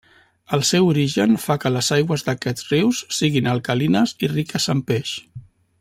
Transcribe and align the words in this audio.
El 0.55 0.61
seu 0.69 0.87
origen 0.93 1.35
fa 1.43 1.57
que 1.65 1.71
les 1.75 1.91
aigües 1.97 2.25
d'aquests 2.31 2.73
rius 2.73 3.05
siguin 3.21 3.53
alcalines 3.53 4.15
i 4.27 4.35
riques 4.37 4.71
en 4.75 4.87
peix. 4.93 5.13